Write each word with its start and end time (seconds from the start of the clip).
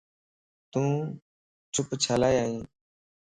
تون 0.71 0.87
چپ 1.73 1.87
ڇيلائين؟ 2.03 2.57